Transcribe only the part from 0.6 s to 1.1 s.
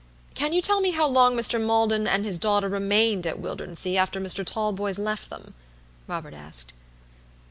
tell me how